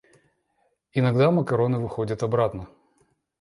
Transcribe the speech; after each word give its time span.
Иногда 0.93 1.29
макароны 1.29 1.77
выходят 1.77 2.23
обратно. 2.23 2.67